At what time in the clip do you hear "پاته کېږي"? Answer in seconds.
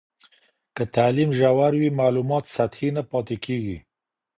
3.11-3.77